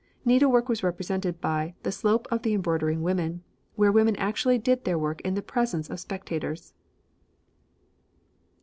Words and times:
Needlework 0.25 0.67
was 0.67 0.81
represented 0.81 1.39
by 1.39 1.75
'the 1.83 1.91
slope 1.91 2.27
of 2.31 2.41
the 2.41 2.55
embroidering 2.55 3.03
women,' 3.03 3.43
where 3.75 3.91
women 3.91 4.15
actually 4.15 4.57
did 4.57 4.83
their 4.83 4.97
work 4.97 5.21
in 5.21 5.35
the 5.35 5.43
presence 5.43 5.91
of 5.91 5.99
spectators." 5.99 6.73